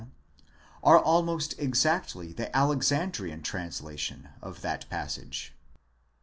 are 0.81 0.99
almost 0.99 1.53
exactly 1.59 2.33
the 2.33 2.57
Alexandrian 2.57 3.43
translation 3.43 4.29
of 4.41 4.61
that 4.61 4.89
passage. 4.89 5.53